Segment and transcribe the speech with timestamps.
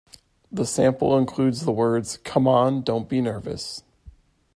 [0.51, 2.17] The sample includes the words...
[2.25, 3.83] c'mon, don't be nervous!